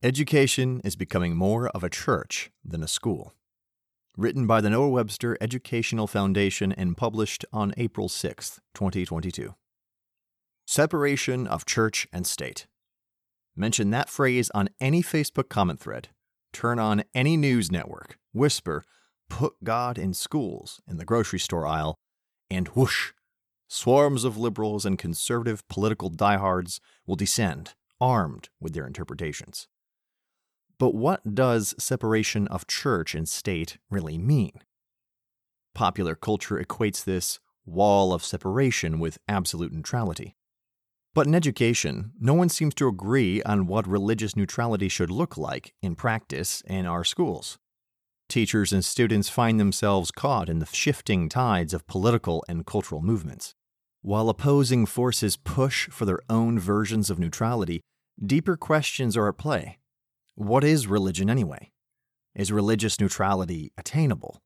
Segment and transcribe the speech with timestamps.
[0.00, 3.34] Education is becoming more of a church than a school.
[4.16, 9.56] Written by the Noah Webster Educational Foundation and published on April 6, 2022.
[10.68, 12.68] Separation of church and state.
[13.56, 16.10] Mention that phrase on any Facebook comment thread.
[16.52, 18.18] Turn on any news network.
[18.32, 18.84] Whisper,
[19.28, 21.96] put God in schools in the grocery store aisle,
[22.48, 23.10] and whoosh,
[23.66, 29.66] swarms of liberals and conservative political diehards will descend, armed with their interpretations.
[30.78, 34.52] But what does separation of church and state really mean?
[35.74, 40.36] Popular culture equates this wall of separation with absolute neutrality.
[41.14, 45.74] But in education, no one seems to agree on what religious neutrality should look like
[45.82, 47.58] in practice in our schools.
[48.28, 53.54] Teachers and students find themselves caught in the shifting tides of political and cultural movements.
[54.02, 57.80] While opposing forces push for their own versions of neutrality,
[58.24, 59.77] deeper questions are at play.
[60.38, 61.72] What is religion anyway?
[62.32, 64.40] Is religious neutrality attainable?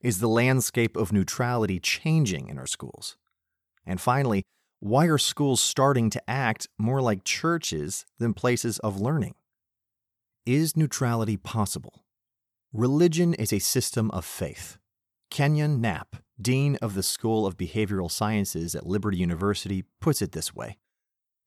[0.00, 3.16] Is the landscape of neutrality changing in our schools?
[3.84, 4.44] And finally,
[4.78, 9.34] why are schools starting to act more like churches than places of learning?
[10.46, 12.04] Is neutrality possible?
[12.72, 14.78] Religion is a system of faith.
[15.28, 20.54] Kenyon Knapp, Dean of the School of Behavioral Sciences at Liberty University, puts it this
[20.54, 20.78] way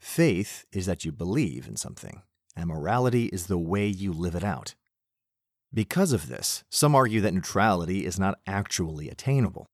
[0.01, 2.23] Faith is that you believe in something,
[2.55, 4.75] and morality is the way you live it out.
[5.73, 9.65] Because of this, some argue that neutrality is not actually attainable.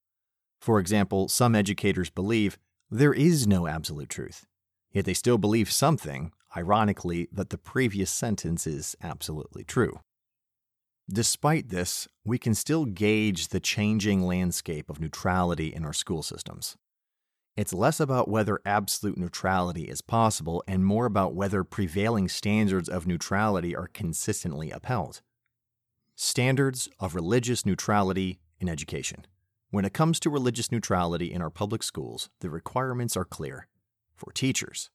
[0.60, 2.58] For example, some educators believe
[2.90, 4.46] there is no absolute truth,
[4.92, 10.00] yet they still believe something, ironically, that the previous sentence is absolutely true.
[11.10, 16.78] Despite this, we can still gauge the changing landscape of neutrality in our school systems.
[17.58, 23.06] It's less about whether absolute neutrality is possible and more about whether prevailing standards of
[23.06, 25.22] neutrality are consistently upheld.
[26.16, 29.28] Standards of religious neutrality in education.
[29.70, 33.68] When it comes to religious neutrality in our public schools, the requirements are clear.
[34.16, 34.90] For teachers,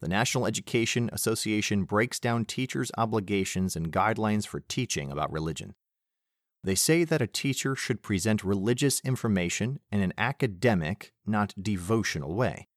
[0.00, 5.74] the National Education Association breaks down teachers' obligations and guidelines for teaching about religion.
[6.64, 12.68] They say that a teacher should present religious information in an academic, not devotional way.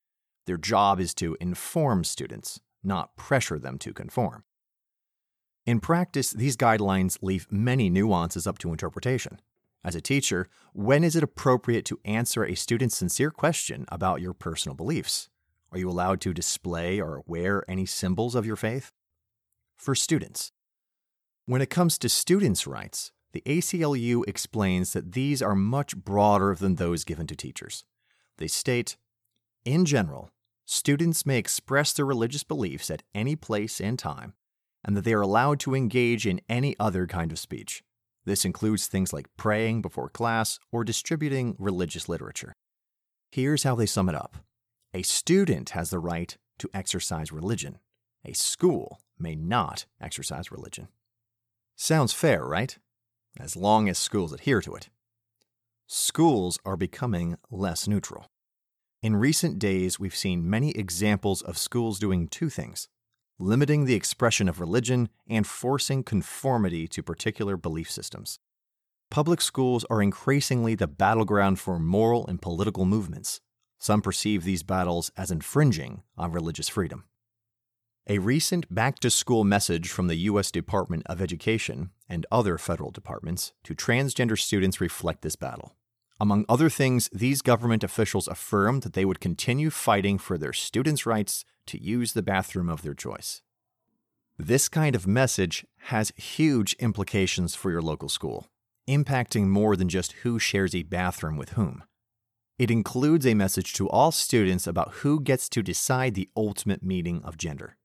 [0.47, 4.43] Their job is to inform students, not pressure them to conform.
[5.65, 9.39] In practice, these guidelines leave many nuances up to interpretation.
[9.83, 14.33] As a teacher, when is it appropriate to answer a student's sincere question about your
[14.33, 15.29] personal beliefs?
[15.71, 18.91] Are you allowed to display or wear any symbols of your faith?
[19.77, 20.51] For students,
[21.45, 26.75] when it comes to students' rights, the ACLU explains that these are much broader than
[26.75, 27.83] those given to teachers.
[28.37, 28.95] They state
[29.65, 30.29] In general,
[30.63, 34.35] students may express their religious beliefs at any place and time,
[34.85, 37.83] and that they are allowed to engage in any other kind of speech.
[38.23, 42.53] This includes things like praying before class or distributing religious literature.
[43.31, 44.37] Here's how they sum it up
[44.93, 47.79] A student has the right to exercise religion,
[48.23, 50.87] a school may not exercise religion.
[51.75, 52.77] Sounds fair, right?
[53.39, 54.89] As long as schools adhere to it.
[55.87, 58.27] Schools are becoming less neutral.
[59.01, 62.87] In recent days, we've seen many examples of schools doing two things
[63.39, 68.39] limiting the expression of religion, and forcing conformity to particular belief systems.
[69.11, 73.41] Public schools are increasingly the battleground for moral and political movements.
[73.77, 77.05] Some perceive these battles as infringing on religious freedom.
[78.07, 80.51] A recent back to school message from the U.S.
[80.51, 85.73] Department of Education and other federal departments to transgender students reflect this battle.
[86.19, 91.07] Among other things, these government officials affirmed that they would continue fighting for their students'
[91.07, 93.41] rights to use the bathroom of their choice.
[94.37, 98.45] This kind of message has huge implications for your local school,
[98.87, 101.83] impacting more than just who shares a bathroom with whom.
[102.59, 107.23] It includes a message to all students about who gets to decide the ultimate meaning
[107.23, 107.77] of gender.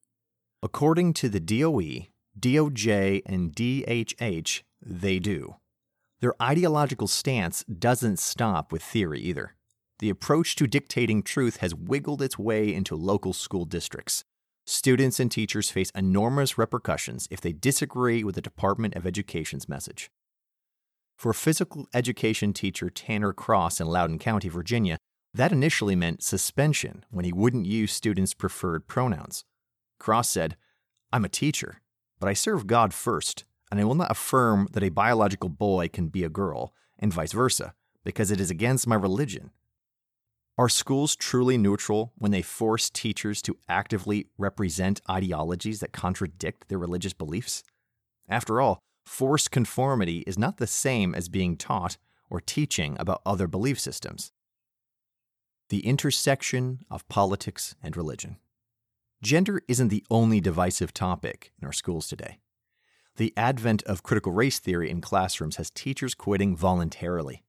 [0.62, 5.56] According to the DOE, DOJ, and DHH, they do.
[6.20, 9.54] Their ideological stance doesn't stop with theory either.
[10.00, 14.22] The approach to dictating truth has wiggled its way into local school districts.
[14.66, 20.10] Students and teachers face enormous repercussions if they disagree with the Department of Education's message.
[21.16, 24.98] For physical education teacher Tanner Cross in Loudoun County, Virginia,
[25.32, 29.44] that initially meant suspension when he wouldn't use students' preferred pronouns.
[30.00, 30.56] Cross said,
[31.12, 31.80] I'm a teacher,
[32.18, 36.08] but I serve God first and I will not affirm that a biological boy can
[36.08, 37.74] be a girl, and vice versa,
[38.04, 39.50] because it is against my religion.
[40.58, 46.78] Are schools truly neutral when they force teachers to actively represent ideologies that contradict their
[46.78, 47.62] religious beliefs?
[48.28, 51.96] After all, forced conformity is not the same as being taught
[52.28, 54.32] or teaching about other belief systems.
[55.68, 58.36] The intersection of politics and religion.
[59.22, 62.38] Gender isn't the only divisive topic in our schools today.
[63.16, 67.42] The advent of critical race theory in classrooms has teachers quitting voluntarily.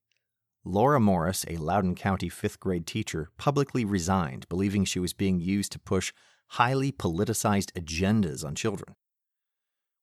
[0.65, 5.71] Laura Morris, a Loudoun County fifth grade teacher, publicly resigned, believing she was being used
[5.71, 6.11] to push
[6.49, 8.93] highly politicized agendas on children.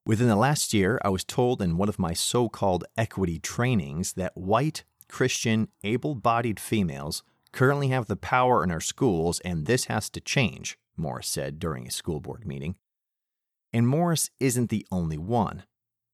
[0.07, 4.15] Within the last year, I was told in one of my so called equity trainings
[4.15, 7.23] that white, Christian, able bodied females
[7.53, 11.87] currently have the power in our schools, and this has to change, Morris said during
[11.87, 12.77] a school board meeting.
[13.73, 15.65] And Morris isn't the only one.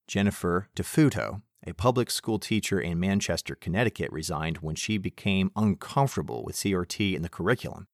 [0.06, 6.56] Jennifer DeFuto, a public school teacher in Manchester, Connecticut, resigned when she became uncomfortable with
[6.56, 7.86] CRT in the curriculum.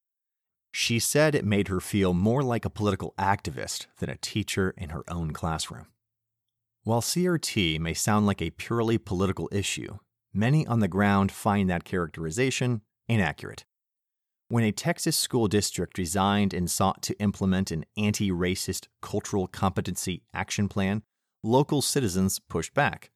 [0.73, 4.89] She said it made her feel more like a political activist than a teacher in
[4.89, 5.87] her own classroom.
[6.83, 9.99] While CRT may sound like a purely political issue,
[10.33, 13.65] many on the ground find that characterization inaccurate.
[14.51, 20.23] When a Texas school district designed and sought to implement an anti racist cultural competency
[20.33, 21.03] action plan,
[21.41, 23.11] local citizens pushed back.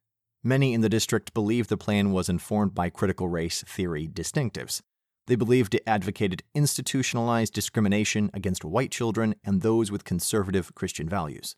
[0.45, 4.79] Many in the district believed the plan was informed by critical race theory distinctives,
[5.27, 11.57] they believed it advocated institutionalized discrimination against white children and those with conservative Christian values.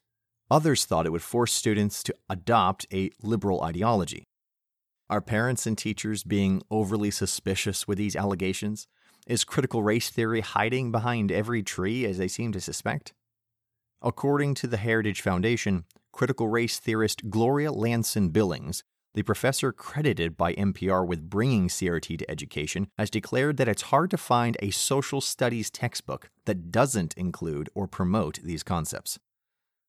[0.49, 4.23] Others thought it would force students to adopt a liberal ideology.
[5.07, 8.87] Are parents and teachers being overly suspicious with these allegations?
[9.27, 13.13] Is critical race theory hiding behind every tree as they seem to suspect?
[14.01, 18.83] According to the Heritage Foundation, critical race theorist Gloria Ladson-Billings
[19.17, 24.11] the professor credited by NPR with bringing CRT to education has declared that it's hard
[24.11, 29.17] to find a social studies textbook that doesn't include or promote these concepts.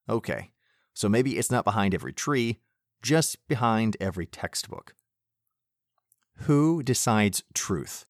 [0.09, 0.53] Okay,
[0.95, 2.61] so maybe it's not behind every tree,
[3.03, 4.95] just behind every textbook.
[6.45, 8.07] Who decides truth?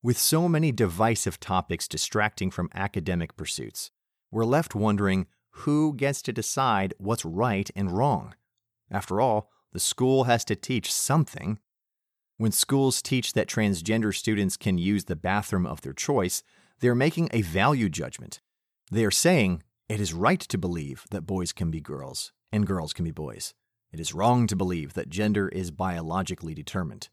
[0.00, 3.90] With so many divisive topics distracting from academic pursuits,
[4.30, 8.36] we're left wondering who gets to decide what's right and wrong.
[8.92, 11.58] After all, the school has to teach something.
[12.36, 16.44] When schools teach that transgender students can use the bathroom of their choice,
[16.78, 18.40] they are making a value judgment.
[18.92, 22.92] They are saying it is right to believe that boys can be girls and girls
[22.92, 23.52] can be boys.
[23.90, 27.08] It is wrong to believe that gender is biologically determined.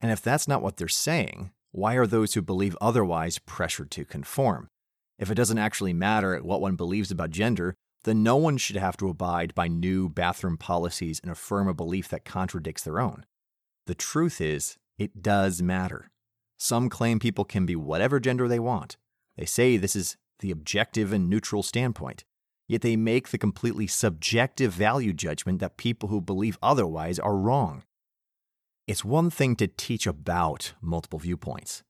[0.00, 4.04] And if that's not what they're saying, why are those who believe otherwise pressured to
[4.04, 4.68] conform?
[5.18, 7.74] If it doesn't actually matter what one believes about gender,
[8.04, 12.08] then no one should have to abide by new bathroom policies and affirm a belief
[12.08, 13.24] that contradicts their own.
[13.86, 16.10] The truth is, it does matter.
[16.58, 18.96] Some claim people can be whatever gender they want.
[19.36, 22.24] They say this is the objective and neutral standpoint.
[22.68, 27.82] Yet they make the completely subjective value judgment that people who believe otherwise are wrong.
[28.90, 31.82] It's one thing to teach about multiple viewpoints,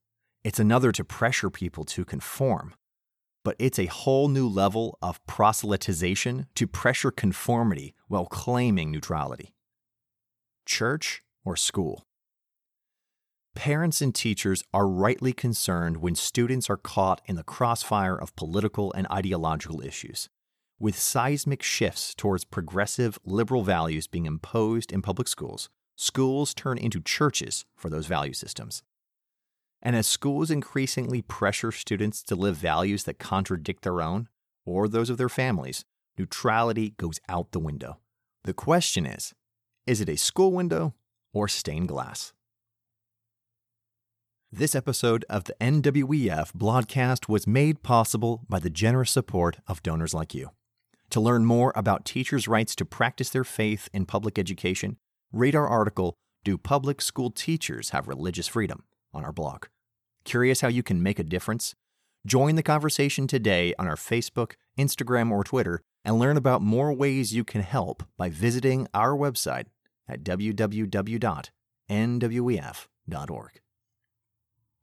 [0.43, 2.75] it's another to pressure people to conform
[3.43, 9.53] but it's a whole new level of proselytization to pressure conformity while claiming neutrality.
[10.65, 12.03] Church or school?
[13.55, 18.93] Parents and teachers are rightly concerned when students are caught in the crossfire of political
[18.93, 20.29] and ideological issues.
[20.79, 25.69] With seismic shifts towards progressive liberal values being imposed in public schools,
[26.01, 28.81] schools turn into churches for those value systems.
[29.83, 34.27] And as schools increasingly pressure students to live values that contradict their own
[34.65, 35.85] or those of their families,
[36.17, 37.99] neutrality goes out the window.
[38.45, 39.35] The question is
[39.85, 40.95] is it a school window
[41.33, 42.33] or stained glass?
[44.51, 50.15] This episode of the NWEF broadcast was made possible by the generous support of donors
[50.15, 50.49] like you.
[51.11, 54.97] To learn more about teachers' rights to practice their faith in public education,
[55.31, 58.83] read our article, Do Public School Teachers Have Religious Freedom?
[59.13, 59.65] on our blog.
[60.23, 61.75] Curious how you can make a difference?
[62.25, 67.33] Join the conversation today on our Facebook, Instagram, or Twitter and learn about more ways
[67.33, 69.65] you can help by visiting our website
[70.07, 71.51] at www.nwef.org.